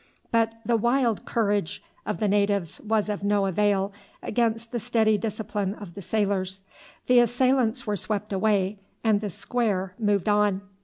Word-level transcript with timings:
But 0.31 0.53
the 0.65 0.77
wild 0.77 1.25
courage 1.25 1.83
of 2.07 2.17
the 2.17 2.27
natives 2.27 2.79
was 2.81 3.07
of 3.07 3.23
no 3.23 3.45
avail 3.45 3.93
against 4.23 4.71
the 4.71 4.79
steady 4.79 5.15
discipline 5.15 5.75
of 5.75 5.93
the 5.93 6.01
sailors. 6.01 6.63
The 7.05 7.19
assailants 7.19 7.85
were 7.85 7.95
swept 7.95 8.33
away, 8.33 8.79
and 9.03 9.21
the 9.21 9.29
square 9.29 9.93
moved 9.99 10.27
on. 10.27 10.61